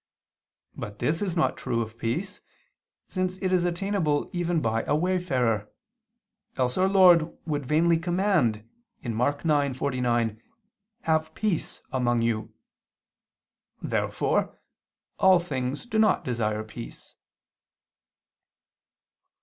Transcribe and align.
But 0.75 0.97
this 0.97 1.21
is 1.21 1.35
not 1.35 1.55
true 1.57 1.83
of 1.83 1.99
peace, 1.99 2.41
since 3.07 3.37
it 3.37 3.51
is 3.51 3.65
attainable 3.65 4.31
even 4.33 4.59
by 4.59 4.81
a 4.85 4.95
wayfarer; 4.95 5.69
else 6.57 6.75
Our 6.75 6.87
Lord 6.87 7.37
would 7.45 7.67
vainly 7.67 7.99
command 7.99 8.67
(Mk. 9.03 9.41
9:49): 9.41 10.41
"Have 11.01 11.35
peace 11.35 11.83
among 11.91 12.23
you." 12.23 12.51
Therefore 13.79 14.57
all 15.19 15.37
things 15.37 15.85
do 15.85 15.99
not 15.99 16.25
desire 16.25 16.63
peace. 16.63 17.13